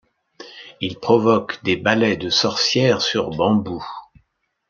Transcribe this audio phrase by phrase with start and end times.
[0.79, 3.85] Il provoque des balais de sorcière sur bambou.